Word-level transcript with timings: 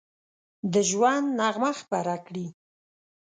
د 0.73 0.75
ژوند 0.89 1.27
نغمه 1.39 1.71
خپره 1.81 2.15
کړي 2.25 2.47